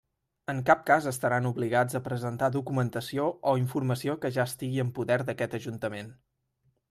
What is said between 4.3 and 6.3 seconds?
ja estigui en poder d'aquest Ajuntament.